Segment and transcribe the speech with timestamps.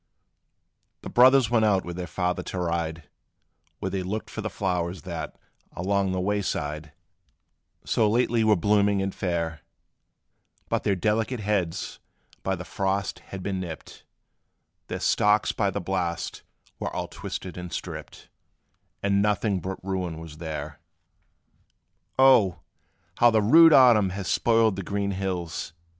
[1.03, 3.07] The brothers went out with their father to ride,
[3.77, 5.37] Where they looked for the flowers, that,
[5.73, 6.91] along the way side,
[7.85, 9.61] So lately were blooming and fair;
[10.69, 11.99] But their delicate heads
[12.41, 14.03] by the frost had been nipped;
[14.87, 16.41] Their stalks by the blast
[16.79, 18.27] were all twisted and stripped;
[19.03, 20.79] And nothing but ruin was there.
[22.17, 22.61] "Oh!
[23.19, 25.73] how the rude autumn has spoiled the green hills!"